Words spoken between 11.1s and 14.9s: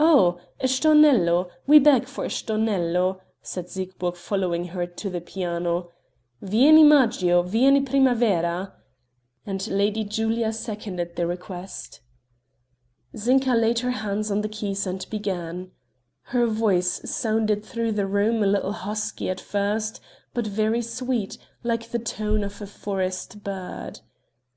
the request. Zinka laid her hands on the keys